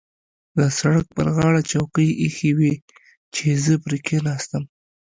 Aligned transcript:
د 0.57 0.59
سړک 0.79 1.05
پر 1.15 1.27
غاړه 1.35 1.61
چوکۍ 1.71 2.09
اېښې 2.21 2.51
وې 2.57 2.73
چې 3.35 3.47
زه 3.63 3.73
پرې 3.83 3.97
کېناستم. 4.07 4.63